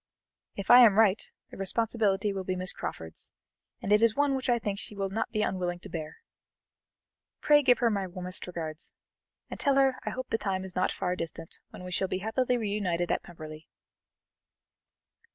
[0.55, 1.21] If I am right,
[1.51, 3.33] the responsibility will be Miss Crawford's,
[3.83, 6.17] and it is one which I think she will not be unwilling to bear.
[7.39, 8.93] Pray give her my warmest regards,
[9.51, 12.17] and tell her I hope the time is not far distant when we shall be
[12.17, 13.67] happily reunited at Pemberley.'"